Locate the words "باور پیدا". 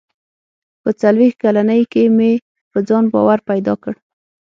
3.13-3.73